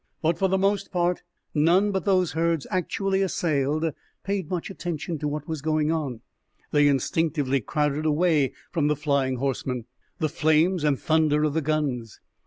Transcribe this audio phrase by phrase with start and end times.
[0.23, 1.21] But for the most part,
[1.53, 3.93] none but those herds actually assailed
[4.23, 6.21] paid much attention to what was going on.
[6.71, 9.85] They instinctively crowded away from the flying horsemen,
[10.17, 12.19] the flames and thunder of the guns.